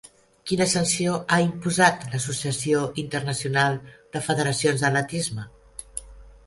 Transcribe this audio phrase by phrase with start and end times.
[0.51, 3.79] Quina sanció ha imposat l'Associació Internacional
[4.17, 5.49] de Federacions d'Atletisme?